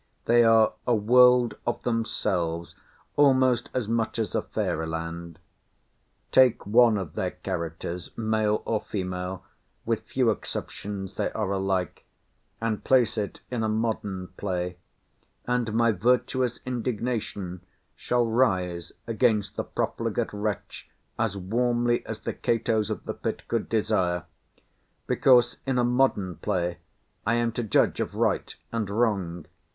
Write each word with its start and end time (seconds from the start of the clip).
They 0.25 0.43
are 0.43 0.73
a 0.87 0.95
world 0.95 1.57
of 1.67 1.83
themselves 1.83 2.73
almost 3.17 3.69
as 3.71 3.87
much 3.87 4.17
as 4.17 4.35
fairy 4.51 4.87
land. 4.87 5.37
Take 6.31 6.65
one 6.65 6.97
of 6.97 7.13
their 7.13 7.29
characters, 7.29 8.09
male 8.17 8.63
or 8.65 8.81
female 8.81 9.43
(with 9.85 10.01
few 10.01 10.31
exceptions 10.31 11.13
they 11.17 11.31
are 11.33 11.51
alike), 11.51 12.03
and 12.59 12.83
place 12.83 13.15
it 13.15 13.41
in 13.51 13.61
a 13.61 13.69
modern 13.69 14.29
play, 14.37 14.77
and 15.45 15.71
my 15.71 15.91
virtuous 15.91 16.61
indignation 16.65 17.61
shall 17.95 18.25
rise 18.25 18.91
against 19.05 19.55
the 19.55 19.63
profligate 19.63 20.33
wretch 20.33 20.89
as 21.19 21.37
warmly 21.37 22.03
as 22.07 22.21
the 22.21 22.33
Catos 22.33 22.89
of 22.89 23.05
the 23.05 23.13
pit 23.13 23.47
could 23.47 23.69
desire; 23.69 24.23
because 25.05 25.57
in 25.67 25.77
a 25.77 25.83
modern 25.83 26.37
play 26.37 26.79
I 27.23 27.35
am 27.35 27.51
to 27.51 27.61
judge 27.61 27.99
of 27.99 28.13
the 28.13 28.17
right 28.17 28.55
and 28.71 28.87
the 28.87 28.93
wrong. 28.95 29.45